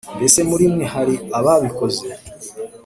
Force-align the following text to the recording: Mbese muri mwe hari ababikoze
Mbese 0.17 0.39
muri 0.49 0.65
mwe 0.73 0.85
hari 0.93 1.15
ababikoze 1.37 2.07